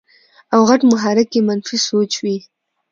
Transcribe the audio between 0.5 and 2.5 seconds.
او غټ محرک ئې منفي سوچ وي-